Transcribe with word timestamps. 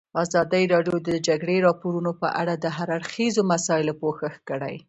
ازادي 0.23 0.63
راډیو 0.73 0.95
د 1.01 1.07
د 1.07 1.11
جګړې 1.27 1.55
راپورونه 1.67 2.11
په 2.21 2.27
اړه 2.41 2.53
د 2.57 2.65
هر 2.77 2.87
اړخیزو 2.97 3.41
مسایلو 3.53 3.93
پوښښ 4.01 4.33
کړی. 4.49 4.75